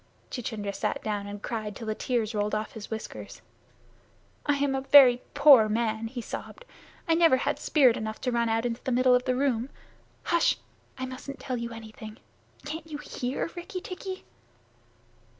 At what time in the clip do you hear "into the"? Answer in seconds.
8.65-8.91